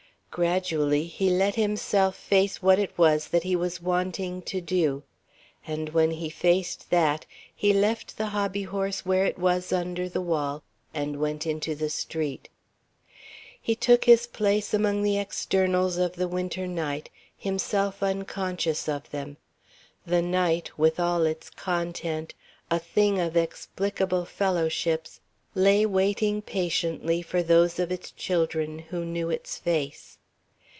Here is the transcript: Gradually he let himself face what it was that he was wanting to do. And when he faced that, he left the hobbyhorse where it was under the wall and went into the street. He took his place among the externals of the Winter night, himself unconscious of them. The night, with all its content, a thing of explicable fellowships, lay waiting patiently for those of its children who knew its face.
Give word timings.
Gradually 0.33 1.07
he 1.07 1.29
let 1.29 1.55
himself 1.55 2.15
face 2.15 2.61
what 2.61 2.79
it 2.79 2.97
was 2.97 3.27
that 3.27 3.43
he 3.43 3.53
was 3.53 3.81
wanting 3.81 4.41
to 4.43 4.61
do. 4.61 5.03
And 5.67 5.89
when 5.89 6.09
he 6.11 6.29
faced 6.29 6.89
that, 6.89 7.25
he 7.53 7.73
left 7.73 8.17
the 8.17 8.27
hobbyhorse 8.27 9.05
where 9.05 9.25
it 9.25 9.37
was 9.37 9.73
under 9.73 10.07
the 10.07 10.21
wall 10.21 10.63
and 10.93 11.19
went 11.19 11.45
into 11.45 11.75
the 11.75 11.89
street. 11.89 12.47
He 13.61 13.75
took 13.75 14.05
his 14.05 14.25
place 14.25 14.73
among 14.73 15.03
the 15.03 15.17
externals 15.19 15.97
of 15.97 16.13
the 16.15 16.29
Winter 16.29 16.65
night, 16.65 17.09
himself 17.35 18.01
unconscious 18.01 18.87
of 18.87 19.09
them. 19.11 19.35
The 20.05 20.21
night, 20.21 20.77
with 20.79 20.97
all 20.97 21.25
its 21.25 21.49
content, 21.49 22.35
a 22.69 22.79
thing 22.79 23.19
of 23.19 23.35
explicable 23.35 24.23
fellowships, 24.23 25.19
lay 25.55 25.85
waiting 25.85 26.41
patiently 26.41 27.21
for 27.21 27.43
those 27.43 27.79
of 27.79 27.91
its 27.91 28.11
children 28.11 28.79
who 28.79 29.03
knew 29.03 29.29
its 29.29 29.57
face. 29.57 30.17